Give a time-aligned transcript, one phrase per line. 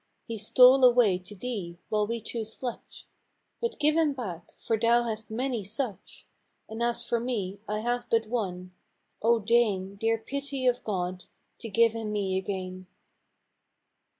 [0.25, 3.05] He stole away to Thee while we two slept,
[3.59, 6.25] But give him back, for Thou hast many such;
[6.67, 8.71] And as for me I have but one.
[9.21, 11.25] O deign, Dear Pity of God,
[11.59, 12.87] to give him me again."